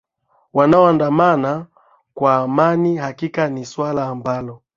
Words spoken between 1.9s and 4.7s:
kwa amani hakika ni swala ambalo